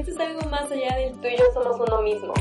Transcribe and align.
Esto 0.00 0.12
es 0.12 0.18
algo 0.18 0.40
más 0.48 0.72
allá 0.72 0.96
del 0.96 1.12
tú 1.20 1.28
y 1.28 1.36
yo 1.36 1.44
somos 1.52 1.78
uno 1.78 2.00
mismo. 2.00 2.32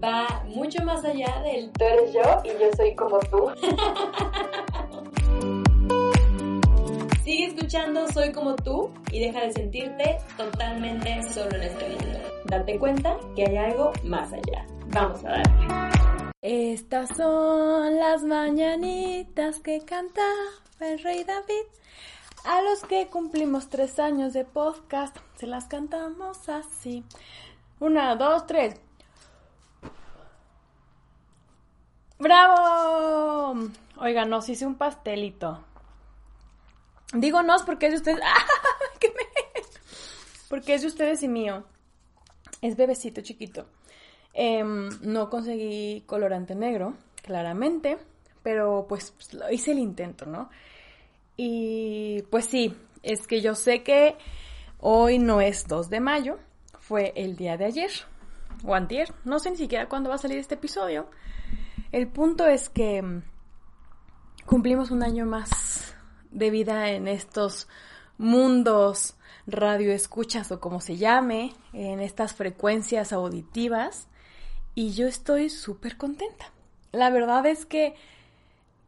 Va 0.00 0.44
mucho 0.46 0.84
más 0.84 1.04
allá 1.04 1.42
del 1.42 1.72
tú 1.72 1.84
eres 1.84 2.12
yo 2.12 2.22
y 2.44 2.50
yo 2.50 2.70
soy 2.76 2.94
como 2.94 3.18
tú. 3.18 3.50
Sigue 7.24 7.46
escuchando 7.46 8.06
Soy 8.12 8.30
como 8.30 8.54
tú 8.54 8.92
y 9.10 9.18
deja 9.18 9.40
de 9.40 9.52
sentirte 9.52 10.18
totalmente 10.36 11.20
solo 11.32 11.56
en 11.56 11.64
este 11.64 11.88
mundo. 11.88 12.20
Date 12.44 12.78
cuenta 12.78 13.16
que 13.34 13.46
hay 13.46 13.56
algo 13.56 13.90
más 14.04 14.32
allá. 14.32 14.64
Vamos 14.90 15.24
a 15.24 15.30
darle. 15.30 15.66
Estas 16.42 17.08
son 17.16 17.96
las 17.96 18.22
mañanitas 18.22 19.58
que 19.58 19.84
canta 19.84 20.22
el 20.78 21.00
rey 21.00 21.24
David. 21.24 21.64
A 22.44 22.62
los 22.62 22.82
que 22.84 23.08
cumplimos 23.08 23.68
tres 23.68 23.98
años 23.98 24.32
de 24.32 24.44
podcast, 24.44 25.16
se 25.36 25.46
las 25.46 25.66
cantamos 25.66 26.48
así. 26.48 27.04
Una, 27.80 28.16
dos, 28.16 28.46
tres. 28.46 28.80
¡Bravo! 32.18 33.70
Oiga, 33.98 34.24
nos 34.24 34.48
hice 34.48 34.66
un 34.66 34.76
pastelito. 34.76 35.64
Digo 37.12 37.42
nos 37.42 37.62
porque 37.62 37.86
es 37.86 37.92
de 37.92 37.98
ustedes. 37.98 38.20
¡Ah! 38.24 38.46
¿Qué 38.98 39.08
me... 39.08 39.62
Porque 40.48 40.74
es 40.74 40.82
de 40.82 40.88
ustedes 40.88 41.22
y 41.22 41.28
mío. 41.28 41.64
Es 42.60 42.76
bebecito 42.76 43.20
chiquito. 43.20 43.66
Em, 44.32 44.88
no 45.02 45.30
conseguí 45.30 46.02
colorante 46.06 46.54
negro, 46.54 46.94
claramente. 47.22 47.98
Pero 48.42 48.86
pues, 48.88 49.12
pues 49.12 49.30
hice 49.52 49.72
el 49.72 49.78
intento, 49.78 50.26
¿no? 50.26 50.50
Y 51.38 52.22
pues 52.30 52.46
sí, 52.46 52.76
es 53.02 53.28
que 53.28 53.40
yo 53.40 53.54
sé 53.54 53.84
que 53.84 54.16
hoy 54.80 55.18
no 55.18 55.40
es 55.40 55.68
2 55.68 55.88
de 55.88 56.00
mayo, 56.00 56.38
fue 56.80 57.12
el 57.14 57.36
día 57.36 57.56
de 57.56 57.64
ayer 57.64 57.90
o 58.64 58.74
antier, 58.74 59.14
no 59.24 59.38
sé 59.38 59.52
ni 59.52 59.56
siquiera 59.56 59.88
cuándo 59.88 60.10
va 60.10 60.16
a 60.16 60.18
salir 60.18 60.38
este 60.38 60.56
episodio. 60.56 61.08
El 61.92 62.08
punto 62.08 62.44
es 62.46 62.68
que 62.68 63.00
mm, 63.00 63.22
cumplimos 64.46 64.90
un 64.90 65.04
año 65.04 65.26
más 65.26 65.94
de 66.32 66.50
vida 66.50 66.90
en 66.90 67.06
estos 67.06 67.68
mundos 68.18 69.14
radio 69.46 69.92
escuchas 69.92 70.50
o 70.50 70.60
como 70.60 70.80
se 70.80 70.96
llame, 70.96 71.54
en 71.72 72.00
estas 72.00 72.34
frecuencias 72.34 73.12
auditivas 73.12 74.08
y 74.74 74.90
yo 74.90 75.06
estoy 75.06 75.50
súper 75.50 75.96
contenta. 75.96 76.52
La 76.92 77.10
verdad 77.10 77.46
es 77.46 77.64
que 77.64 77.94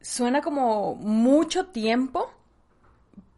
suena 0.01 0.43
como 0.43 0.97
mucho 0.97 1.67
tiempo, 1.67 2.31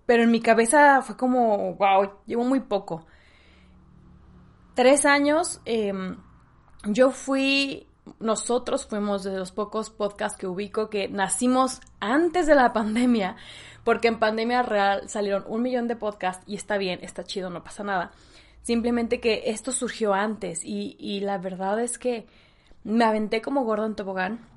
pero 0.07 0.23
en 0.23 0.31
mi 0.31 0.41
cabeza 0.41 1.03
fue 1.03 1.17
como, 1.17 1.75
wow, 1.75 2.11
llevo 2.27 2.45
muy 2.45 2.61
poco. 2.61 3.07
Tres 4.75 5.05
años, 5.05 5.61
em, 5.65 6.17
yo 6.85 7.11
fui, 7.11 7.87
nosotros 8.19 8.87
fuimos 8.87 9.23
de 9.23 9.37
los 9.37 9.53
pocos 9.53 9.91
podcasts 9.91 10.39
que 10.39 10.47
ubico 10.47 10.91
que 10.91 11.09
nacimos 11.09 11.81
antes 12.01 12.47
de 12.47 12.55
la 12.55 12.73
pandemia, 12.73 13.37
porque 13.85 14.09
en 14.09 14.19
pandemia 14.19 14.63
real 14.63 15.09
salieron 15.09 15.45
un 15.47 15.63
millón 15.63 15.89
de 15.89 15.97
podcasts 15.97 16.43
y 16.47 16.57
está 16.57 16.79
bien, 16.79 17.01
está 17.03 17.25
chido, 17.25 17.51
no 17.51 17.63
pasa 17.63 17.85
nada. 17.85 18.13
Simplemente 18.63 19.21
que 19.21 19.45
esto 19.47 19.73
surgió 19.73 20.15
antes 20.15 20.65
y, 20.65 20.97
y 20.99 21.21
la 21.21 21.39
verdad 21.39 21.81
es 21.81 21.99
que 21.99 22.27
me 22.85 23.05
aventé 23.05 23.43
como 23.43 23.65
gordo 23.65 23.87
en 23.87 23.95
tobogán. 23.95 24.52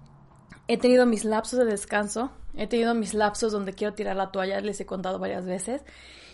He 0.67 0.77
tenido 0.77 1.05
mis 1.05 1.25
lapsos 1.25 1.59
de 1.59 1.65
descanso, 1.65 2.31
He 2.57 2.67
tenido 2.67 2.93
mis 2.93 3.13
lapsos 3.13 3.51
donde 3.51 3.73
quiero 3.73 3.93
tirar 3.93 4.15
la 4.15 4.31
toalla, 4.31 4.61
les 4.61 4.79
he 4.79 4.85
contado 4.85 5.19
varias 5.19 5.45
veces. 5.45 5.83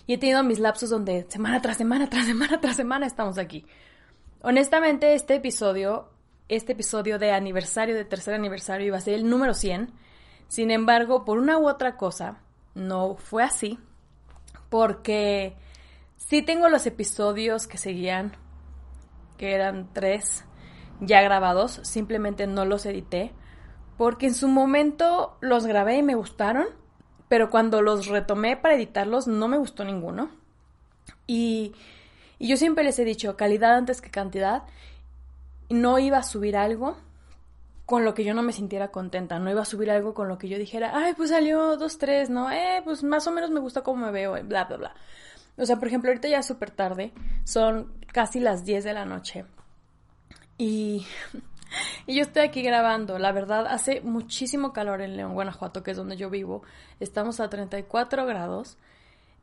Y 0.05 0.13
he 0.13 0.17
tenido 0.17 0.43
mis 0.43 0.59
lapsos 0.59 0.89
donde 0.89 1.25
semana 1.29 1.61
tras 1.61 1.77
semana, 1.77 2.09
tras 2.09 2.25
semana, 2.25 2.61
tras 2.61 2.75
semana 2.75 3.05
estamos 3.07 3.37
aquí. 3.37 3.65
Honestamente, 4.41 5.13
este 5.15 5.35
episodio, 5.35 6.09
este 6.47 6.73
episodio 6.73 7.17
de 7.17 7.31
aniversario, 7.31 7.95
de 7.95 8.05
tercer 8.05 8.33
aniversario, 8.35 8.87
iba 8.87 8.97
a 8.97 9.01
ser 9.01 9.15
el 9.15 9.29
número 9.29 9.53
100. 9.53 9.91
Sin 10.47 10.69
embargo, 10.69 11.25
por 11.25 11.39
una 11.39 11.57
u 11.57 11.67
otra 11.67 11.97
cosa, 11.97 12.39
no 12.75 13.15
fue 13.15 13.43
así. 13.43 13.79
Porque 14.69 15.55
sí 16.17 16.41
tengo 16.43 16.69
los 16.69 16.85
episodios 16.85 17.67
que 17.67 17.77
seguían, 17.77 18.33
que 19.37 19.53
eran 19.53 19.89
tres 19.91 20.45
ya 20.99 21.21
grabados, 21.21 21.79
simplemente 21.83 22.45
no 22.45 22.63
los 22.63 22.85
edité 22.85 23.33
porque 24.01 24.25
en 24.25 24.33
su 24.33 24.47
momento 24.47 25.37
los 25.41 25.67
grabé 25.67 25.97
y 25.97 26.01
me 26.01 26.15
gustaron, 26.15 26.65
pero 27.27 27.51
cuando 27.51 27.83
los 27.83 28.07
retomé 28.07 28.57
para 28.57 28.73
editarlos 28.73 29.27
no 29.27 29.47
me 29.47 29.59
gustó 29.59 29.85
ninguno. 29.85 30.31
Y, 31.27 31.73
yo 32.39 32.57
siempre 32.57 32.83
les 32.83 32.97
he 32.97 33.05
dicho, 33.05 33.37
calidad 33.37 33.75
antes 33.75 34.01
que 34.01 34.09
cantidad, 34.09 34.63
no 35.69 35.99
iba 35.99 36.17
a 36.17 36.23
subir 36.23 36.57
algo 36.57 36.97
con 37.85 38.03
lo 38.03 38.15
que 38.15 38.23
yo 38.23 38.33
no 38.33 38.41
me 38.41 38.53
sintiera 38.53 38.87
contenta, 38.89 39.37
no 39.37 39.51
iba 39.51 39.61
a 39.61 39.65
subir 39.65 39.91
algo 39.91 40.15
con 40.15 40.27
lo 40.27 40.39
que 40.39 40.49
yo 40.49 40.57
dijera, 40.57 40.93
ay, 40.95 41.13
pues 41.13 41.29
salió 41.29 41.77
dos, 41.77 41.99
tres, 41.99 42.31
¿no? 42.31 42.51
Eh, 42.51 42.81
pues 42.83 43.03
más 43.03 43.27
o 43.27 43.31
menos 43.31 43.51
me 43.51 43.59
gusta 43.59 43.83
cómo 43.83 44.07
me 44.07 44.11
veo, 44.11 44.31
bla, 44.45 44.63
bla, 44.63 44.77
bla. 44.77 44.95
O 45.57 45.65
sea, 45.67 45.75
por 45.75 45.89
ejemplo, 45.89 46.09
ahorita 46.09 46.27
ya 46.27 46.39
es 46.39 46.47
súper 46.47 46.71
tarde, 46.71 47.13
son 47.43 47.93
casi 48.11 48.39
las 48.39 48.65
10 48.65 48.83
de 48.83 48.93
la 48.93 49.05
noche. 49.05 49.45
Y 50.57 51.05
y 52.05 52.15
yo 52.15 52.21
estoy 52.23 52.43
aquí 52.43 52.61
grabando. 52.61 53.19
La 53.19 53.31
verdad, 53.31 53.67
hace 53.67 54.01
muchísimo 54.01 54.73
calor 54.73 55.01
en 55.01 55.17
León, 55.17 55.33
Guanajuato, 55.33 55.83
que 55.83 55.91
es 55.91 55.97
donde 55.97 56.17
yo 56.17 56.29
vivo. 56.29 56.63
Estamos 56.99 57.39
a 57.39 57.49
34 57.49 58.25
grados. 58.25 58.77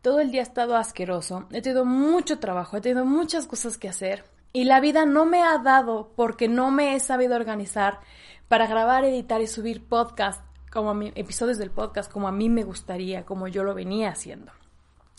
Todo 0.03 0.21
el 0.21 0.31
día 0.31 0.41
ha 0.41 0.45
estado 0.45 0.77
asqueroso. 0.77 1.47
He 1.51 1.63
tenido 1.63 1.85
mucho 1.85 2.39
trabajo, 2.39 2.77
he 2.77 2.81
tenido 2.81 3.05
muchas 3.05 3.47
cosas 3.47 3.79
que 3.79 3.89
hacer. 3.89 4.25
Y 4.53 4.65
la 4.65 4.81
vida 4.81 5.05
no 5.05 5.27
me 5.27 5.43
ha 5.43 5.59
dado 5.59 6.11
porque 6.17 6.49
no 6.49 6.71
me 6.71 6.95
he 6.95 7.01
sabido 7.01 7.37
organizar 7.37 8.01
para 8.49 8.67
grabar, 8.67 9.05
editar 9.05 9.41
y 9.41 9.47
subir 9.47 9.85
podcast, 9.85 10.43
como 10.73 10.91
a 10.91 11.05
episodios 11.15 11.59
del 11.59 11.71
podcast, 11.71 12.11
como 12.11 12.29
a 12.29 12.33
mí 12.33 12.49
me 12.49 12.65
gustaría, 12.65 13.25
como 13.25 13.49
yo 13.49 13.65
lo 13.65 13.75
venía 13.75 14.11
haciendo. 14.11 14.53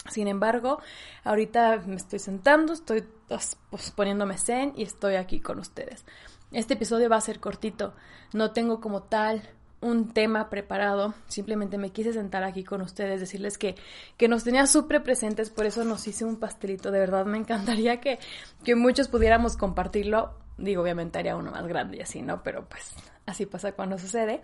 Sin 0.10 0.28
embargo, 0.28 0.80
ahorita 1.24 1.84
me 1.86 1.96
estoy 1.96 2.20
sentando, 2.20 2.74
estoy 2.74 3.04
pues, 3.28 3.92
poniéndome 3.96 4.38
zen 4.38 4.74
y 4.76 4.84
estoy 4.84 5.16
aquí 5.16 5.40
con 5.40 5.60
ustedes. 5.60 6.06
Este 6.52 6.74
episodio 6.74 7.10
va 7.10 7.18
a 7.18 7.22
ser 7.22 7.40
cortito, 7.40 7.94
no 8.34 8.52
tengo 8.52 8.82
como 8.82 9.04
tal 9.04 9.42
un 9.82 10.12
tema 10.14 10.50
preparado, 10.50 11.14
simplemente 11.28 11.78
me 11.78 11.92
quise 11.92 12.12
sentar 12.12 12.44
aquí 12.44 12.64
con 12.64 12.82
ustedes, 12.82 13.20
decirles 13.20 13.58
que, 13.58 13.76
que 14.18 14.28
nos 14.28 14.44
tenía 14.44 14.66
súper 14.68 15.04
presentes, 15.04 15.52
por 15.52 15.66
eso 15.66 15.86
nos 15.86 16.08
hice 16.08 16.26
un 16.26 16.38
pastelito, 16.38 16.92
de 16.92 17.00
verdad 17.00 17.26
me 17.26 17.38
encantaría 17.38 18.02
que, 18.02 18.20
que 18.64 18.76
muchos 18.76 19.08
pudiéramos 19.08 19.58
compartirlo, 19.58 20.34
digo, 20.58 20.82
obviamente 20.82 21.20
haría 21.20 21.36
uno 21.36 21.52
más 21.52 21.66
grande 21.68 21.98
y 21.98 22.02
así, 22.02 22.22
¿no? 22.22 22.44
Pero 22.44 22.68
pues 22.68 22.94
así 23.26 23.46
pasa 23.46 23.72
cuando 23.74 23.98
sucede. 23.98 24.42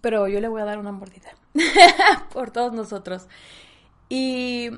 Pero 0.00 0.26
yo 0.26 0.40
le 0.40 0.48
voy 0.48 0.62
a 0.62 0.64
dar 0.64 0.78
una 0.78 0.90
mordida 0.90 1.30
por 2.32 2.50
todos 2.50 2.72
nosotros. 2.72 3.28
Y, 4.08 4.70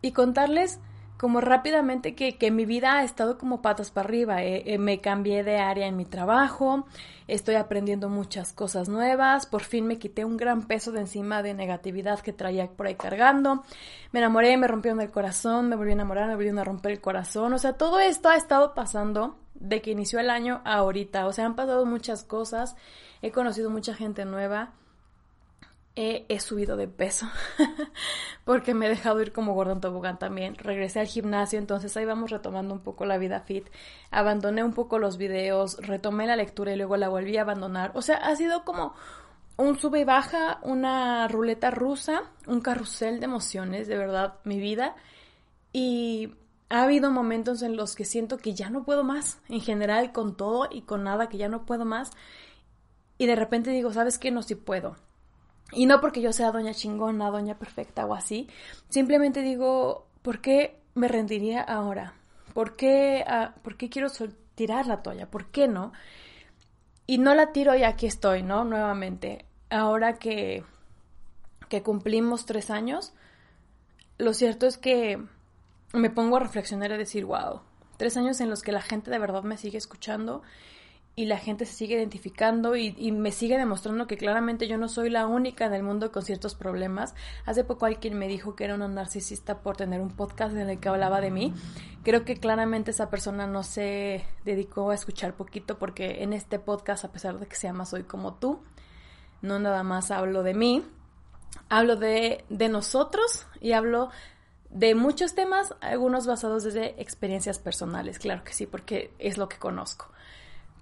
y 0.00 0.12
contarles 0.12 0.80
como 1.16 1.40
rápidamente 1.40 2.14
que, 2.14 2.36
que, 2.36 2.50
mi 2.50 2.64
vida 2.66 2.98
ha 2.98 3.04
estado 3.04 3.38
como 3.38 3.62
patas 3.62 3.90
para 3.90 4.08
arriba. 4.08 4.42
Eh, 4.42 4.62
eh, 4.66 4.78
me 4.78 5.00
cambié 5.00 5.44
de 5.44 5.58
área 5.58 5.86
en 5.86 5.96
mi 5.96 6.04
trabajo, 6.04 6.86
estoy 7.28 7.54
aprendiendo 7.54 8.08
muchas 8.08 8.52
cosas 8.52 8.88
nuevas, 8.88 9.46
por 9.46 9.62
fin 9.62 9.86
me 9.86 9.98
quité 9.98 10.24
un 10.24 10.36
gran 10.36 10.66
peso 10.66 10.92
de 10.92 11.00
encima 11.00 11.42
de 11.42 11.54
negatividad 11.54 12.20
que 12.20 12.32
traía 12.32 12.68
por 12.68 12.86
ahí 12.86 12.96
cargando. 12.96 13.62
Me 14.12 14.20
enamoré, 14.20 14.56
me 14.56 14.68
rompieron 14.68 15.00
el 15.00 15.10
corazón, 15.10 15.68
me 15.68 15.76
volví 15.76 15.90
a 15.90 15.94
enamorar, 15.94 16.26
me 16.26 16.34
volvieron 16.34 16.58
a 16.58 16.64
romper 16.64 16.92
el 16.92 17.00
corazón. 17.00 17.52
O 17.52 17.58
sea, 17.58 17.74
todo 17.74 18.00
esto 18.00 18.28
ha 18.28 18.36
estado 18.36 18.74
pasando 18.74 19.38
de 19.54 19.80
que 19.80 19.92
inició 19.92 20.18
el 20.18 20.30
año 20.30 20.60
a 20.64 20.74
ahorita. 20.74 21.26
O 21.26 21.32
sea, 21.32 21.46
han 21.46 21.54
pasado 21.54 21.86
muchas 21.86 22.24
cosas, 22.24 22.76
he 23.22 23.30
conocido 23.30 23.70
mucha 23.70 23.94
gente 23.94 24.24
nueva 24.24 24.72
he, 25.96 26.40
subido 26.40 26.76
de 26.76 26.88
peso 26.88 27.28
porque 28.44 28.74
me 28.74 28.86
he 28.86 28.88
dejado 28.88 29.22
ir 29.22 29.32
como 29.32 29.54
gordo 29.54 29.72
en 29.72 29.80
tobogán 29.80 30.18
también. 30.18 30.56
Regresé 30.56 31.00
al 31.00 31.06
gimnasio, 31.06 31.58
entonces 31.58 31.96
ahí 31.96 32.04
vamos 32.04 32.30
retomando 32.30 32.74
un 32.74 32.80
poco 32.80 33.04
la 33.04 33.18
vida 33.18 33.40
fit. 33.40 33.66
Abandoné 34.10 34.64
un 34.64 34.72
poco 34.72 34.98
los 34.98 35.16
videos, 35.16 35.76
retomé 35.86 36.26
la 36.26 36.36
lectura 36.36 36.72
y 36.72 36.76
luego 36.76 36.96
la 36.96 37.08
volví 37.08 37.36
a 37.36 37.42
abandonar. 37.42 37.92
O 37.94 38.02
sea, 38.02 38.16
ha 38.16 38.34
sido 38.34 38.64
como 38.64 38.94
un 39.56 39.78
sube 39.78 40.00
y 40.00 40.04
baja, 40.04 40.58
una 40.62 41.28
ruleta 41.28 41.70
rusa, 41.70 42.24
un 42.46 42.60
carrusel 42.60 43.20
de 43.20 43.26
emociones, 43.26 43.86
de 43.86 43.96
verdad, 43.96 44.34
mi 44.42 44.58
vida. 44.58 44.96
Y 45.72 46.34
ha 46.70 46.82
habido 46.82 47.10
momentos 47.12 47.62
en 47.62 47.76
los 47.76 47.94
que 47.94 48.04
siento 48.04 48.38
que 48.38 48.54
ya 48.54 48.68
no 48.68 48.84
puedo 48.84 49.04
más, 49.04 49.38
en 49.48 49.60
general, 49.60 50.10
con 50.12 50.36
todo 50.36 50.68
y 50.72 50.82
con 50.82 51.04
nada, 51.04 51.28
que 51.28 51.38
ya 51.38 51.48
no 51.48 51.64
puedo 51.64 51.84
más. 51.84 52.10
Y 53.16 53.26
de 53.26 53.36
repente 53.36 53.70
digo, 53.70 53.92
¿sabes 53.92 54.18
qué? 54.18 54.32
No, 54.32 54.42
si 54.42 54.56
puedo 54.56 54.96
y 55.72 55.86
no 55.86 56.00
porque 56.00 56.20
yo 56.20 56.32
sea 56.32 56.52
doña 56.52 56.74
chingona, 56.74 57.30
doña 57.30 57.58
perfecta 57.58 58.06
o 58.06 58.14
así. 58.14 58.48
Simplemente 58.88 59.42
digo, 59.42 60.06
¿por 60.22 60.40
qué 60.40 60.80
me 60.94 61.08
rendiría 61.08 61.62
ahora? 61.62 62.14
¿Por 62.52 62.76
qué, 62.76 63.24
ah, 63.26 63.54
¿por 63.62 63.76
qué 63.76 63.88
quiero 63.88 64.08
tirar 64.54 64.86
la 64.86 65.02
toalla? 65.02 65.30
¿Por 65.30 65.46
qué 65.50 65.66
no? 65.66 65.92
Y 67.06 67.18
no 67.18 67.34
la 67.34 67.52
tiro 67.52 67.74
y 67.74 67.82
aquí 67.82 68.06
estoy, 68.06 68.42
¿no? 68.42 68.64
Nuevamente. 68.64 69.46
Ahora 69.70 70.18
que, 70.18 70.64
que 71.68 71.82
cumplimos 71.82 72.46
tres 72.46 72.70
años, 72.70 73.12
lo 74.18 74.32
cierto 74.32 74.66
es 74.66 74.78
que 74.78 75.20
me 75.92 76.10
pongo 76.10 76.36
a 76.36 76.40
reflexionar 76.40 76.92
y 76.92 76.96
decir, 76.96 77.24
wow, 77.24 77.60
tres 77.96 78.16
años 78.16 78.40
en 78.40 78.50
los 78.50 78.62
que 78.62 78.72
la 78.72 78.82
gente 78.82 79.10
de 79.10 79.18
verdad 79.18 79.42
me 79.42 79.56
sigue 79.56 79.78
escuchando 79.78 80.42
y 81.16 81.26
la 81.26 81.38
gente 81.38 81.64
se 81.64 81.74
sigue 81.74 81.94
identificando 81.94 82.74
y, 82.74 83.12
me 83.12 83.30
sigue 83.30 83.56
demostrando 83.56 84.06
que 84.06 84.16
claramente 84.16 84.66
yo 84.66 84.78
no 84.78 84.88
soy 84.88 85.10
la 85.10 85.26
única 85.26 85.64
en 85.64 85.74
el 85.74 85.84
mundo 85.84 86.10
con 86.10 86.22
ciertos 86.22 86.56
problemas. 86.56 87.14
Hace 87.46 87.62
poco 87.62 87.86
alguien 87.86 88.18
me 88.18 88.26
dijo 88.26 88.56
que 88.56 88.64
era 88.64 88.74
una 88.74 88.88
narcisista 88.88 89.60
por 89.60 89.76
tener 89.76 90.00
un 90.00 90.10
podcast 90.10 90.56
en 90.56 90.68
el 90.68 90.80
que 90.80 90.88
hablaba 90.88 91.20
de 91.20 91.30
mí. 91.30 91.54
Creo 92.02 92.24
que 92.24 92.36
claramente 92.36 92.90
esa 92.90 93.10
persona 93.10 93.46
no 93.46 93.62
se 93.62 94.24
dedicó 94.44 94.90
a 94.90 94.94
escuchar 94.94 95.34
poquito 95.34 95.78
porque 95.78 96.24
en 96.24 96.32
este 96.32 96.58
podcast, 96.58 97.04
a 97.04 97.12
pesar 97.12 97.38
de 97.38 97.46
que 97.46 97.54
se 97.54 97.68
llama 97.68 97.86
Soy 97.86 98.02
como 98.02 98.34
tú, 98.34 98.60
no 99.40 99.60
nada 99.60 99.84
más 99.84 100.10
hablo 100.10 100.42
de 100.42 100.54
mí, 100.54 100.84
hablo 101.68 101.94
de, 101.94 102.44
de 102.48 102.68
nosotros 102.68 103.46
y 103.60 103.72
hablo 103.72 104.10
de 104.70 104.96
muchos 104.96 105.36
temas, 105.36 105.76
algunos 105.80 106.26
basados 106.26 106.64
desde 106.64 107.00
experiencias 107.00 107.60
personales, 107.60 108.18
claro 108.18 108.42
que 108.42 108.52
sí, 108.52 108.66
porque 108.66 109.14
es 109.20 109.38
lo 109.38 109.48
que 109.48 109.58
conozco 109.58 110.08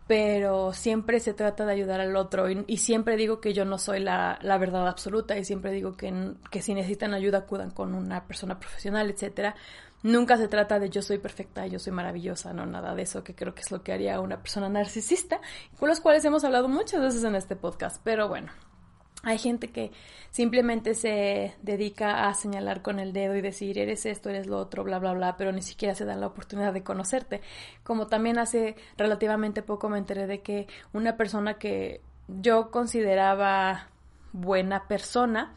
pero 0.06 0.72
siempre 0.72 1.20
se 1.20 1.34
trata 1.34 1.64
de 1.64 1.72
ayudar 1.72 2.00
al 2.00 2.16
otro 2.16 2.48
y, 2.50 2.76
siempre 2.78 3.16
digo 3.16 3.40
que 3.40 3.52
yo 3.52 3.64
no 3.64 3.78
soy 3.78 4.00
la, 4.00 4.38
verdad 4.42 4.88
absoluta 4.88 5.38
y 5.38 5.44
siempre 5.44 5.70
digo 5.72 5.96
que, 5.96 6.32
que, 6.50 6.62
si 6.62 6.74
necesitan 6.74 7.14
ayuda 7.14 7.38
acudan 7.38 7.70
con 7.70 7.94
una 7.94 8.26
persona 8.26 8.58
profesional, 8.58 9.10
etcétera. 9.10 9.54
Nunca 10.02 10.36
se 10.36 10.48
trata 10.48 10.80
de 10.80 10.90
yo 10.90 11.00
soy 11.00 11.18
perfecta, 11.18 11.66
yo 11.68 11.78
soy 11.78 11.92
maravillosa, 11.92 12.52
no 12.52 12.66
nada 12.66 12.94
de 12.94 13.02
eso, 13.02 13.22
que 13.22 13.36
creo 13.36 13.54
que 13.54 13.60
es 13.60 13.70
lo 13.70 13.84
que 13.84 13.92
haría 13.92 14.20
una 14.20 14.42
persona 14.42 14.68
narcisista, 14.68 15.40
con 15.78 15.88
los 15.88 16.00
cuales 16.00 16.24
hemos 16.24 16.42
hablado 16.42 16.68
muchas 16.68 17.00
veces 17.00 17.22
en 17.22 17.36
este 17.36 17.54
podcast, 17.54 18.00
pero 18.02 18.28
bueno, 18.28 18.50
hay 19.22 19.38
gente 19.38 19.68
que 19.68 19.92
simplemente 20.30 20.94
se 20.94 21.54
dedica 21.62 22.28
a 22.28 22.34
señalar 22.34 22.82
con 22.82 22.98
el 22.98 23.12
dedo 23.12 23.36
y 23.36 23.40
decir 23.40 23.78
eres 23.78 24.04
esto, 24.06 24.30
eres 24.30 24.46
lo 24.46 24.58
otro, 24.58 24.82
bla, 24.82 24.98
bla, 24.98 25.12
bla, 25.12 25.36
pero 25.36 25.52
ni 25.52 25.62
siquiera 25.62 25.94
se 25.94 26.04
dan 26.04 26.20
la 26.20 26.26
oportunidad 26.26 26.72
de 26.72 26.82
conocerte. 26.82 27.40
Como 27.84 28.08
también 28.08 28.38
hace 28.38 28.74
relativamente 28.96 29.62
poco 29.62 29.88
me 29.88 29.98
enteré 29.98 30.26
de 30.26 30.40
que 30.40 30.66
una 30.92 31.16
persona 31.16 31.54
que 31.54 32.00
yo 32.28 32.70
consideraba 32.70 33.88
buena 34.32 34.88
persona 34.88 35.54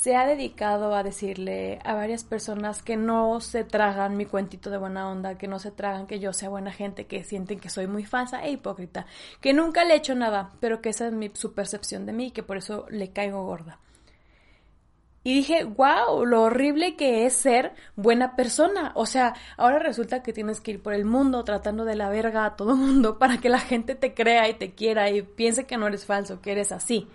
se 0.00 0.14
ha 0.14 0.24
dedicado 0.24 0.94
a 0.94 1.02
decirle 1.02 1.80
a 1.84 1.92
varias 1.92 2.22
personas 2.22 2.84
que 2.84 2.96
no 2.96 3.40
se 3.40 3.64
tragan 3.64 4.16
mi 4.16 4.26
cuentito 4.26 4.70
de 4.70 4.78
buena 4.78 5.10
onda, 5.10 5.36
que 5.36 5.48
no 5.48 5.58
se 5.58 5.72
tragan 5.72 6.06
que 6.06 6.20
yo 6.20 6.32
sea 6.32 6.48
buena 6.48 6.70
gente, 6.70 7.08
que 7.08 7.24
sienten 7.24 7.58
que 7.58 7.68
soy 7.68 7.88
muy 7.88 8.04
falsa 8.04 8.44
e 8.44 8.52
hipócrita, 8.52 9.06
que 9.40 9.52
nunca 9.52 9.84
le 9.84 9.94
he 9.94 9.96
hecho 9.96 10.14
nada, 10.14 10.52
pero 10.60 10.80
que 10.80 10.90
esa 10.90 11.08
es 11.08 11.12
mi, 11.12 11.32
su 11.34 11.52
percepción 11.52 12.06
de 12.06 12.12
mí 12.12 12.26
y 12.26 12.30
que 12.30 12.44
por 12.44 12.58
eso 12.58 12.86
le 12.90 13.10
caigo 13.10 13.44
gorda. 13.44 13.80
Y 15.24 15.34
dije, 15.34 15.64
wow, 15.64 16.24
lo 16.24 16.42
horrible 16.42 16.94
que 16.94 17.26
es 17.26 17.32
ser 17.32 17.74
buena 17.96 18.36
persona. 18.36 18.92
O 18.94 19.04
sea, 19.04 19.34
ahora 19.56 19.80
resulta 19.80 20.22
que 20.22 20.32
tienes 20.32 20.60
que 20.60 20.70
ir 20.70 20.82
por 20.82 20.94
el 20.94 21.06
mundo 21.06 21.42
tratando 21.42 21.84
de 21.84 21.96
la 21.96 22.08
verga 22.08 22.44
a 22.44 22.54
todo 22.54 22.76
mundo 22.76 23.18
para 23.18 23.38
que 23.38 23.48
la 23.48 23.58
gente 23.58 23.96
te 23.96 24.14
crea 24.14 24.48
y 24.48 24.54
te 24.54 24.74
quiera 24.74 25.10
y 25.10 25.22
piense 25.22 25.66
que 25.66 25.76
no 25.76 25.88
eres 25.88 26.06
falso, 26.06 26.40
que 26.40 26.52
eres 26.52 26.70
así. 26.70 27.08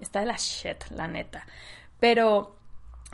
Está 0.00 0.20
de 0.20 0.26
la 0.26 0.36
shit, 0.38 0.82
la 0.90 1.06
neta. 1.06 1.46
Pero 2.02 2.56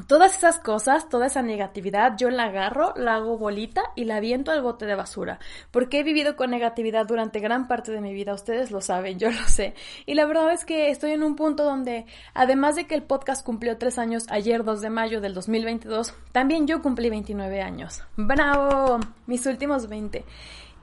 todas 0.06 0.35
esas 0.35 0.58
cosas, 0.58 1.11
toda 1.11 1.26
esa 1.26 1.43
negatividad, 1.43 2.17
yo 2.17 2.31
la 2.31 2.44
agarro, 2.44 2.94
la 2.96 3.17
hago 3.17 3.37
bolita 3.37 3.82
y 3.96 4.05
la 4.05 4.17
aviento 4.17 4.50
al 4.50 4.62
bote 4.62 4.87
de 4.87 4.94
basura. 4.94 5.40
Porque 5.70 5.99
he 5.99 6.02
vivido 6.02 6.37
con 6.37 6.49
negatividad 6.49 7.05
durante 7.05 7.38
gran 7.38 7.69
parte 7.69 7.93
de 7.93 8.00
mi 8.00 8.14
vida, 8.14 8.32
ustedes 8.32 8.70
lo 8.70 8.81
saben, 8.81 9.19
yo 9.19 9.31
lo 9.31 9.44
sé. 9.46 9.75
Y 10.06 10.14
la 10.14 10.25
verdad 10.25 10.50
es 10.55 10.64
que 10.64 10.88
estoy 10.88 11.11
en 11.11 11.23
un 11.23 11.37
punto 11.37 11.64
donde, 11.64 12.06
además 12.32 12.76
de 12.76 12.87
que 12.87 12.94
el 12.94 13.02
podcast 13.02 13.44
cumplió 13.44 13.76
tres 13.76 13.99
años 13.99 14.25
ayer 14.31 14.64
2 14.64 14.81
de 14.81 14.88
mayo 14.88 15.20
del 15.20 15.35
2022, 15.35 16.14
también 16.32 16.67
yo 16.67 16.81
cumplí 16.81 17.11
29 17.11 17.61
años. 17.61 18.02
¡Bravo! 18.17 19.00
Mis 19.26 19.44
últimos 19.44 19.87
20. 19.90 20.25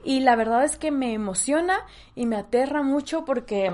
Y 0.04 0.20
la 0.20 0.36
verdad 0.36 0.62
es 0.62 0.76
que 0.76 0.92
me 0.92 1.12
emociona 1.12 1.80
y 2.14 2.26
me 2.26 2.36
aterra 2.36 2.84
mucho 2.84 3.24
porque 3.24 3.72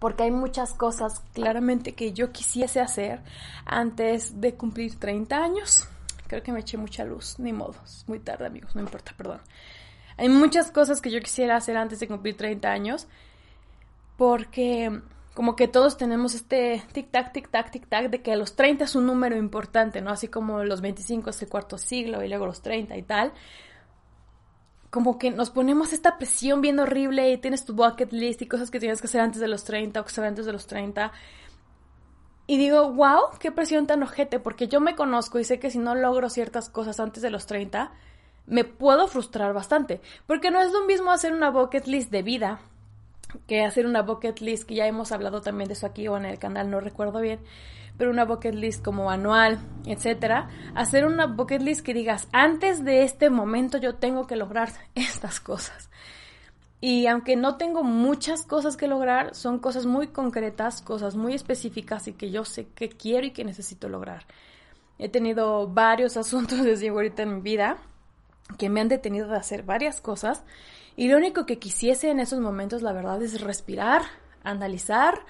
porque 0.00 0.24
hay 0.24 0.30
muchas 0.32 0.74
cosas 0.74 1.20
claramente 1.34 1.92
que 1.92 2.12
yo 2.12 2.32
quisiese 2.32 2.80
hacer 2.80 3.20
antes 3.66 4.40
de 4.40 4.54
cumplir 4.54 4.98
30 4.98 5.36
años. 5.36 5.86
Creo 6.26 6.42
que 6.42 6.52
me 6.52 6.60
eché 6.60 6.76
mucha 6.78 7.04
luz, 7.04 7.38
ni 7.38 7.52
modo, 7.52 7.74
es 7.84 8.04
muy 8.08 8.18
tarde 8.18 8.46
amigos, 8.46 8.74
no 8.74 8.80
importa, 8.80 9.12
perdón. 9.16 9.40
Hay 10.16 10.28
muchas 10.28 10.70
cosas 10.70 11.00
que 11.00 11.10
yo 11.10 11.20
quisiera 11.20 11.56
hacer 11.56 11.76
antes 11.76 12.00
de 12.00 12.08
cumplir 12.08 12.36
30 12.36 12.68
años 12.68 13.06
porque 14.16 15.00
como 15.34 15.54
que 15.54 15.68
todos 15.68 15.96
tenemos 15.96 16.34
este 16.34 16.82
tic-tac, 16.92 17.32
tic-tac, 17.32 17.70
tic-tac 17.70 18.10
de 18.10 18.22
que 18.22 18.36
los 18.36 18.56
30 18.56 18.84
es 18.84 18.94
un 18.94 19.06
número 19.06 19.36
importante, 19.36 20.00
¿no? 20.00 20.10
Así 20.10 20.28
como 20.28 20.64
los 20.64 20.80
25 20.80 21.30
es 21.30 21.42
el 21.42 21.48
cuarto 21.48 21.78
siglo 21.78 22.22
y 22.24 22.28
luego 22.28 22.46
los 22.46 22.62
30 22.62 22.96
y 22.96 23.02
tal 23.02 23.32
como 24.90 25.18
que 25.18 25.30
nos 25.30 25.50
ponemos 25.50 25.92
esta 25.92 26.18
presión 26.18 26.60
bien 26.60 26.78
horrible 26.80 27.30
y 27.30 27.38
tienes 27.38 27.64
tu 27.64 27.74
bucket 27.74 28.12
list 28.12 28.42
y 28.42 28.46
cosas 28.46 28.70
que 28.70 28.80
tienes 28.80 29.00
que 29.00 29.06
hacer 29.06 29.20
antes 29.20 29.40
de 29.40 29.48
los 29.48 29.64
30 29.64 30.00
o 30.00 30.04
que 30.04 30.10
hacer 30.10 30.24
antes 30.24 30.46
de 30.46 30.52
los 30.52 30.66
30. 30.66 31.12
Y 32.48 32.58
digo, 32.58 32.92
wow, 32.92 33.38
qué 33.38 33.52
presión 33.52 33.86
tan 33.86 34.02
ojete, 34.02 34.40
porque 34.40 34.66
yo 34.66 34.80
me 34.80 34.96
conozco 34.96 35.38
y 35.38 35.44
sé 35.44 35.60
que 35.60 35.70
si 35.70 35.78
no 35.78 35.94
logro 35.94 36.28
ciertas 36.28 36.68
cosas 36.68 36.98
antes 36.98 37.22
de 37.22 37.30
los 37.30 37.46
30, 37.46 37.92
me 38.46 38.64
puedo 38.64 39.06
frustrar 39.06 39.54
bastante. 39.54 40.00
Porque 40.26 40.50
no 40.50 40.60
es 40.60 40.72
lo 40.72 40.84
mismo 40.84 41.12
hacer 41.12 41.32
una 41.32 41.50
bucket 41.50 41.86
list 41.86 42.10
de 42.10 42.22
vida 42.22 42.60
que 43.46 43.62
hacer 43.64 43.86
una 43.86 44.02
bucket 44.02 44.40
list, 44.40 44.64
que 44.64 44.74
ya 44.74 44.86
hemos 44.86 45.12
hablado 45.12 45.40
también 45.40 45.68
de 45.68 45.74
eso 45.74 45.86
aquí 45.86 46.08
o 46.08 46.16
en 46.16 46.24
el 46.24 46.38
canal, 46.38 46.70
no 46.70 46.80
recuerdo 46.80 47.20
bien 47.20 47.40
pero 48.00 48.12
una 48.12 48.24
bucket 48.24 48.54
list 48.54 48.82
como 48.82 49.10
anual, 49.10 49.58
etcétera, 49.84 50.48
hacer 50.74 51.04
una 51.04 51.26
bucket 51.26 51.60
list 51.60 51.84
que 51.84 51.92
digas, 51.92 52.28
antes 52.32 52.82
de 52.82 53.02
este 53.02 53.28
momento 53.28 53.76
yo 53.76 53.96
tengo 53.96 54.26
que 54.26 54.36
lograr 54.36 54.72
estas 54.94 55.38
cosas. 55.38 55.90
Y 56.80 57.08
aunque 57.08 57.36
no 57.36 57.58
tengo 57.58 57.82
muchas 57.82 58.46
cosas 58.46 58.78
que 58.78 58.86
lograr, 58.86 59.34
son 59.34 59.58
cosas 59.58 59.84
muy 59.84 60.06
concretas, 60.08 60.80
cosas 60.80 61.14
muy 61.14 61.34
específicas 61.34 62.08
y 62.08 62.14
que 62.14 62.30
yo 62.30 62.46
sé 62.46 62.68
que 62.68 62.88
quiero 62.88 63.26
y 63.26 63.32
que 63.32 63.44
necesito 63.44 63.90
lograr. 63.90 64.24
He 64.98 65.10
tenido 65.10 65.68
varios 65.68 66.16
asuntos 66.16 66.64
desde 66.64 66.88
ahorita 66.88 67.24
en 67.24 67.34
mi 67.34 67.40
vida 67.42 67.76
que 68.56 68.70
me 68.70 68.80
han 68.80 68.88
detenido 68.88 69.28
de 69.28 69.36
hacer 69.36 69.62
varias 69.62 70.00
cosas 70.00 70.42
y 70.96 71.08
lo 71.08 71.16
único 71.16 71.46
que 71.46 71.58
quisiese 71.58 72.10
en 72.10 72.20
esos 72.20 72.40
momentos, 72.40 72.82
la 72.82 72.92
verdad, 72.92 73.22
es 73.22 73.40
respirar, 73.40 74.02
analizar, 74.42 75.24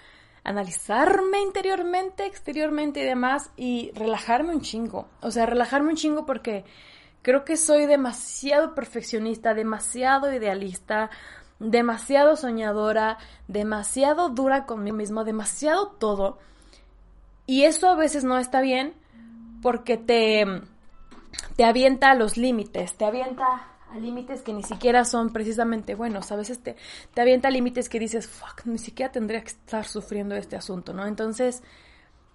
analizarme 0.44 1.40
interiormente, 1.40 2.26
exteriormente 2.26 3.00
y 3.00 3.04
demás 3.04 3.50
y 3.56 3.92
relajarme 3.94 4.54
un 4.54 4.60
chingo. 4.62 5.08
O 5.20 5.30
sea, 5.30 5.46
relajarme 5.46 5.90
un 5.90 5.96
chingo 5.96 6.26
porque 6.26 6.64
creo 7.22 7.44
que 7.44 7.56
soy 7.56 7.86
demasiado 7.86 8.74
perfeccionista, 8.74 9.54
demasiado 9.54 10.32
idealista, 10.32 11.10
demasiado 11.58 12.36
soñadora, 12.36 13.18
demasiado 13.46 14.30
dura 14.30 14.66
conmigo 14.66 14.96
mismo, 14.96 15.24
demasiado 15.24 15.88
todo. 15.88 16.38
Y 17.46 17.64
eso 17.64 17.88
a 17.88 17.96
veces 17.96 18.24
no 18.24 18.38
está 18.38 18.60
bien 18.60 18.94
porque 19.62 19.98
te, 19.98 20.44
te 21.56 21.64
avienta 21.64 22.14
los 22.14 22.36
límites, 22.36 22.96
te 22.96 23.04
avienta 23.04 23.66
a 23.92 23.98
límites 23.98 24.42
que 24.42 24.52
ni 24.52 24.62
siquiera 24.62 25.04
son 25.04 25.32
precisamente 25.32 25.94
buenos. 25.94 26.30
A 26.32 26.36
veces 26.36 26.62
te, 26.62 26.76
te 27.12 27.20
avienta 27.20 27.50
límites 27.50 27.88
que 27.88 27.98
dices, 27.98 28.26
fuck, 28.26 28.64
ni 28.66 28.78
siquiera 28.78 29.10
tendría 29.10 29.40
que 29.40 29.48
estar 29.48 29.84
sufriendo 29.84 30.34
este 30.36 30.56
asunto, 30.56 30.92
¿no? 30.92 31.06
Entonces, 31.06 31.62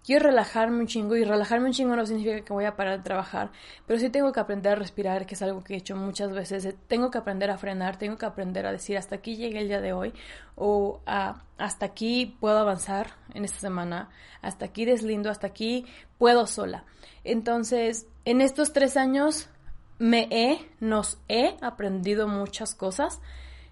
quiero 0.05 0.27
relajarme 0.27 0.79
un 0.79 0.87
chingo 0.87 1.15
y 1.15 1.23
relajarme 1.23 1.67
un 1.67 1.73
chingo 1.73 1.95
no 1.95 2.05
significa 2.05 2.41
que 2.41 2.53
voy 2.53 2.65
a 2.65 2.75
parar 2.75 2.97
de 2.97 3.03
trabajar, 3.03 3.51
pero 3.87 3.99
sí 3.99 4.09
tengo 4.09 4.31
que 4.31 4.39
aprender 4.39 4.73
a 4.73 4.75
respirar, 4.75 5.25
que 5.25 5.33
es 5.33 5.41
algo 5.41 5.63
que 5.63 5.73
he 5.73 5.77
hecho 5.77 5.95
muchas 5.95 6.31
veces. 6.31 6.75
Tengo 6.87 7.09
que 7.09 7.17
aprender 7.17 7.49
a 7.49 7.57
frenar, 7.57 7.97
tengo 7.97 8.17
que 8.17 8.25
aprender 8.25 8.65
a 8.65 8.71
decir 8.71 8.97
hasta 8.97 9.15
aquí 9.15 9.35
llegué 9.35 9.59
el 9.59 9.67
día 9.67 9.81
de 9.81 9.93
hoy 9.93 10.13
o 10.55 11.01
hasta 11.05 11.85
aquí 11.85 12.37
puedo 12.39 12.59
avanzar 12.59 13.15
en 13.33 13.45
esta 13.45 13.59
semana, 13.59 14.09
hasta 14.41 14.65
aquí 14.65 14.85
deslindo, 14.85 15.29
hasta 15.29 15.47
aquí 15.47 15.85
puedo 16.17 16.45
sola. 16.47 16.85
Entonces, 17.23 18.07
en 18.25 18.41
estos 18.41 18.73
tres 18.73 18.97
años 18.97 19.49
me 19.97 20.27
he, 20.31 20.69
nos 20.79 21.17
he 21.27 21.55
aprendido 21.61 22.27
muchas 22.27 22.75
cosas. 22.75 23.21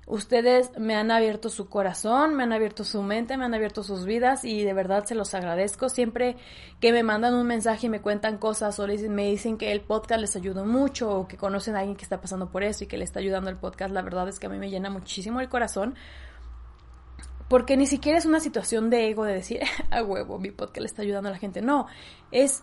Ustedes 0.06 0.72
me 0.78 0.96
han 0.96 1.12
abierto 1.12 1.48
su 1.50 1.70
corazón, 1.70 2.36
me 2.36 2.44
han 2.44 2.52
abierto 2.52 2.84
su 2.84 3.02
mente, 3.04 3.38
me 3.38 3.46
han 3.46 3.54
abierto 3.54 3.84
sus 3.84 4.06
vidas 4.06 4.44
y 4.44 4.64
de 4.64 4.74
verdad 4.74 5.06
se 5.06 5.16
los 5.16 5.34
agradezco. 5.34 5.88
Siempre 5.88 6.36
que 6.82 6.92
me 6.92 7.04
mandan 7.04 7.34
un 7.34 7.48
mensaje 7.48 7.88
y 7.88 7.90
me 7.90 8.02
cuentan 8.02 8.38
cosas 8.38 8.78
o 8.80 8.88
me 8.88 9.30
dicen 9.30 9.58
que 9.58 9.72
el 9.72 9.80
podcast 9.80 10.20
les 10.20 10.36
ayudó 10.36 10.66
mucho 10.66 11.10
o 11.10 11.28
que 11.28 11.38
conocen 11.38 11.76
a 11.76 11.80
alguien 11.80 11.96
que 11.96 12.04
está 12.04 12.20
pasando 12.20 12.50
por 12.50 12.64
eso 12.64 12.84
y 12.84 12.88
que 12.88 12.98
le 12.98 13.06
está 13.06 13.20
ayudando 13.20 13.50
el 13.50 13.56
podcast, 13.56 13.94
la 13.94 14.02
verdad 14.02 14.28
es 14.28 14.40
que 14.40 14.48
a 14.48 14.50
mí 14.50 14.58
me 14.58 14.70
llena 14.70 14.90
muchísimo 14.90 15.40
el 15.40 15.48
corazón. 15.48 15.96
Porque 17.48 17.78
ni 17.78 17.86
siquiera 17.86 18.18
es 18.18 18.26
una 18.26 18.42
situación 18.42 18.90
de 18.90 19.10
ego 19.10 19.24
de 19.24 19.34
decir, 19.34 19.62
a 19.90 20.04
huevo, 20.04 20.38
mi 20.38 20.52
podcast 20.52 20.80
le 20.80 20.86
está 20.86 21.02
ayudando 21.02 21.30
a 21.30 21.32
la 21.32 21.38
gente. 21.38 21.62
No, 21.62 21.88
es 22.32 22.62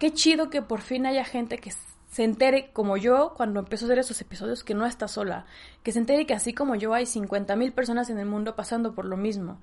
qué 0.00 0.12
chido 0.12 0.50
que 0.50 0.60
por 0.60 0.80
fin 0.80 1.06
haya 1.06 1.24
gente 1.24 1.58
que 1.58 1.70
se 2.10 2.24
entere 2.24 2.72
como 2.72 2.96
yo 2.96 3.34
cuando 3.36 3.60
empezó 3.60 3.84
a 3.84 3.88
hacer 3.88 4.00
esos 4.00 4.20
episodios 4.20 4.64
que 4.64 4.74
no 4.74 4.84
está 4.84 5.08
sola, 5.08 5.46
que 5.82 5.92
se 5.92 6.00
entere 6.00 6.26
que 6.26 6.34
así 6.34 6.52
como 6.52 6.74
yo 6.74 6.92
hay 6.92 7.04
50.000 7.04 7.72
personas 7.72 8.10
en 8.10 8.18
el 8.18 8.26
mundo 8.26 8.56
pasando 8.56 8.94
por 8.94 9.04
lo 9.04 9.16
mismo. 9.16 9.60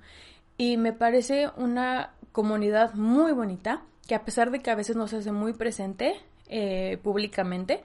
Y 0.56 0.78
me 0.78 0.92
parece 0.92 1.50
una 1.56 2.14
comunidad 2.32 2.94
muy 2.94 3.32
bonita, 3.32 3.82
que 4.06 4.14
a 4.14 4.24
pesar 4.24 4.50
de 4.50 4.60
que 4.60 4.70
a 4.70 4.74
veces 4.74 4.96
no 4.96 5.06
se 5.06 5.18
hace 5.18 5.30
muy 5.30 5.52
presente 5.52 6.14
eh, 6.48 6.98
públicamente, 7.02 7.84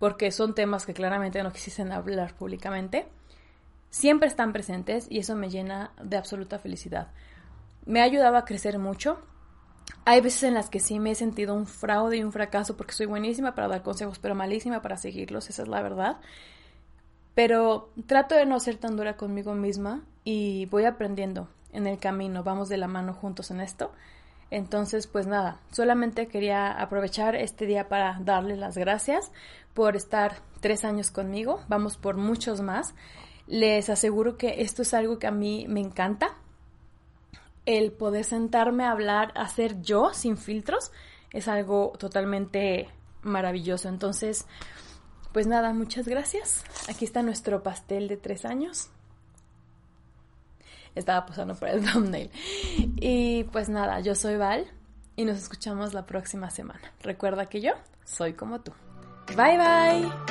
porque 0.00 0.32
son 0.32 0.54
temas 0.54 0.84
que 0.86 0.92
claramente 0.92 1.42
no 1.42 1.52
quisieran 1.52 1.92
hablar 1.92 2.34
públicamente, 2.34 3.06
siempre 3.90 4.26
están 4.26 4.52
presentes 4.52 5.06
y 5.08 5.20
eso 5.20 5.36
me 5.36 5.50
llena 5.50 5.92
de 6.02 6.16
absoluta 6.16 6.58
felicidad. 6.58 7.08
Me 7.86 8.00
ha 8.00 8.04
ayudado 8.04 8.36
a 8.36 8.44
crecer 8.44 8.78
mucho. 8.78 9.20
Hay 10.04 10.20
veces 10.20 10.44
en 10.44 10.54
las 10.54 10.70
que 10.70 10.80
sí 10.80 10.98
me 10.98 11.12
he 11.12 11.14
sentido 11.14 11.54
un 11.54 11.66
fraude 11.66 12.16
y 12.16 12.24
un 12.24 12.32
fracaso 12.32 12.76
porque 12.76 12.92
soy 12.92 13.06
buenísima 13.06 13.54
para 13.54 13.68
dar 13.68 13.82
consejos, 13.82 14.18
pero 14.18 14.34
malísima 14.34 14.82
para 14.82 14.96
seguirlos, 14.96 15.50
esa 15.50 15.62
es 15.62 15.68
la 15.68 15.82
verdad. 15.82 16.18
Pero 17.34 17.90
trato 18.06 18.34
de 18.34 18.46
no 18.46 18.58
ser 18.60 18.76
tan 18.76 18.96
dura 18.96 19.16
conmigo 19.16 19.54
misma 19.54 20.02
y 20.24 20.66
voy 20.66 20.84
aprendiendo 20.84 21.48
en 21.72 21.86
el 21.86 21.98
camino, 21.98 22.42
vamos 22.42 22.68
de 22.68 22.76
la 22.76 22.88
mano 22.88 23.14
juntos 23.14 23.50
en 23.50 23.60
esto. 23.60 23.92
Entonces, 24.50 25.06
pues 25.06 25.26
nada, 25.26 25.60
solamente 25.70 26.26
quería 26.26 26.72
aprovechar 26.72 27.36
este 27.36 27.66
día 27.66 27.88
para 27.88 28.18
darles 28.20 28.58
las 28.58 28.76
gracias 28.76 29.30
por 29.74 29.94
estar 29.94 30.42
tres 30.60 30.84
años 30.84 31.10
conmigo, 31.10 31.60
vamos 31.68 31.96
por 31.96 32.16
muchos 32.16 32.60
más. 32.60 32.94
Les 33.46 33.88
aseguro 33.90 34.36
que 34.36 34.62
esto 34.62 34.82
es 34.82 34.92
algo 34.92 35.18
que 35.18 35.28
a 35.28 35.32
mí 35.32 35.66
me 35.68 35.80
encanta, 35.80 36.36
el 37.66 37.92
poder 37.92 38.24
sentarme 38.24 38.84
a 38.84 38.92
hablar, 38.92 39.32
a 39.34 39.48
ser 39.48 39.80
yo 39.82 40.12
sin 40.12 40.36
filtros, 40.36 40.92
es 41.32 41.48
algo 41.48 41.92
totalmente 41.98 42.88
maravilloso. 43.22 43.88
Entonces, 43.88 44.46
pues 45.32 45.46
nada, 45.46 45.72
muchas 45.72 46.08
gracias. 46.08 46.64
Aquí 46.88 47.04
está 47.04 47.22
nuestro 47.22 47.62
pastel 47.62 48.08
de 48.08 48.16
tres 48.16 48.44
años. 48.44 48.88
Estaba 50.94 51.24
posando 51.26 51.54
por 51.54 51.68
el 51.68 51.84
thumbnail. 51.92 52.30
Y 52.96 53.44
pues 53.44 53.68
nada, 53.68 54.00
yo 54.00 54.14
soy 54.14 54.36
Val 54.36 54.66
y 55.16 55.24
nos 55.24 55.38
escuchamos 55.38 55.94
la 55.94 56.06
próxima 56.06 56.50
semana. 56.50 56.92
Recuerda 57.02 57.46
que 57.46 57.60
yo 57.60 57.72
soy 58.04 58.32
como 58.32 58.60
tú. 58.60 58.72
Bye 59.36 59.58
bye. 59.58 60.29